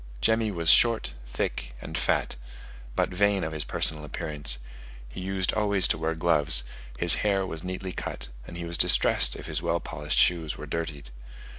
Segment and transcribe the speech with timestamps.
[0.19, 2.35] Jemmy was short, thick, and fat,
[2.95, 4.57] but vain of his personal appearance;
[5.07, 6.63] he used always to wear gloves,
[6.97, 10.65] his hair was neatly cut, and he was distressed if his well polished shoes were
[10.65, 11.11] dirtied.